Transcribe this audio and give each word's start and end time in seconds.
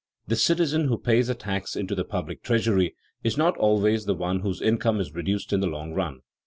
_The 0.29 0.35
citizen 0.35 0.85
who 0.85 0.97
pays 0.97 1.29
a 1.29 1.35
tax 1.35 1.75
into 1.75 1.93
the 1.93 2.03
public 2.03 2.41
treasury 2.41 2.95
is 3.23 3.37
not 3.37 3.55
always 3.57 4.05
the 4.05 4.15
one 4.15 4.39
whose 4.39 4.59
income 4.59 4.99
is 4.99 5.13
reduced 5.13 5.53
in 5.53 5.59
the 5.59 5.67
long 5.67 5.93
run. 5.93 6.21